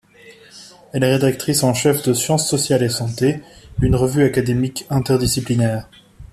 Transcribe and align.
Elle 0.93 1.03
est 1.03 1.13
rédactrice 1.13 1.61
en 1.61 1.75
chef 1.75 2.01
de 2.01 2.13
Sciences 2.15 2.49
sociales 2.49 2.81
et 2.81 2.89
Santé, 2.89 3.43
une 3.83 3.93
revue 3.95 4.23
académique 4.23 4.87
interdisciplinaire. 4.89 5.87